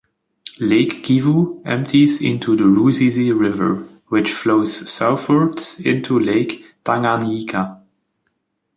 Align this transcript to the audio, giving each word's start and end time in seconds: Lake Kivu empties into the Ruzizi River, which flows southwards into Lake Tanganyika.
Lake 0.59 1.03
Kivu 1.03 1.61
empties 1.63 2.23
into 2.23 2.55
the 2.55 2.63
Ruzizi 2.63 3.39
River, 3.39 3.87
which 4.07 4.31
flows 4.31 4.89
southwards 4.89 5.79
into 5.81 6.17
Lake 6.19 6.65
Tanganyika. 6.83 7.83